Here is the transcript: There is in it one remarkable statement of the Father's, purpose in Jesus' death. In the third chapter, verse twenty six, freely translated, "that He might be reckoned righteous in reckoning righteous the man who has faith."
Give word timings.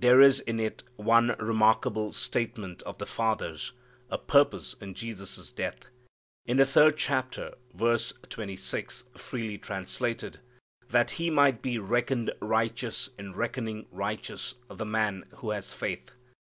There 0.00 0.20
is 0.20 0.40
in 0.40 0.58
it 0.58 0.82
one 0.96 1.36
remarkable 1.38 2.10
statement 2.12 2.82
of 2.82 2.98
the 2.98 3.06
Father's, 3.06 3.70
purpose 4.26 4.74
in 4.80 4.94
Jesus' 4.94 5.52
death. 5.52 5.86
In 6.44 6.56
the 6.56 6.66
third 6.66 6.96
chapter, 6.96 7.54
verse 7.72 8.12
twenty 8.28 8.56
six, 8.56 9.04
freely 9.16 9.58
translated, 9.58 10.40
"that 10.88 11.12
He 11.22 11.30
might 11.30 11.62
be 11.62 11.78
reckoned 11.78 12.32
righteous 12.40 13.10
in 13.16 13.34
reckoning 13.36 13.86
righteous 13.92 14.56
the 14.68 14.84
man 14.84 15.22
who 15.36 15.50
has 15.52 15.72
faith." 15.72 16.10